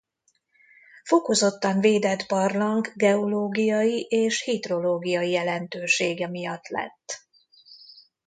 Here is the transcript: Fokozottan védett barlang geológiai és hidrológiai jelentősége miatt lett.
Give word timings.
Fokozottan 1.03 1.79
védett 1.79 2.25
barlang 2.27 2.91
geológiai 2.95 4.01
és 4.01 4.41
hidrológiai 4.41 5.29
jelentősége 5.31 6.27
miatt 6.29 6.67
lett. 6.67 7.27